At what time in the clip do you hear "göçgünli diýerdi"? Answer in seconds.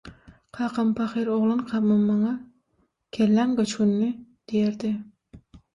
3.61-4.99